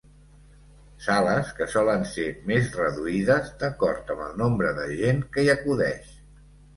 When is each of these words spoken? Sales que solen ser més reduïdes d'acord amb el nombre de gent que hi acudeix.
Sales 1.07 1.49
que 1.57 1.67
solen 1.73 2.05
ser 2.11 2.25
més 2.51 2.71
reduïdes 2.79 3.51
d'acord 3.65 4.09
amb 4.15 4.23
el 4.29 4.31
nombre 4.39 4.71
de 4.79 4.87
gent 5.03 5.21
que 5.37 5.45
hi 5.45 5.53
acudeix. 5.55 6.15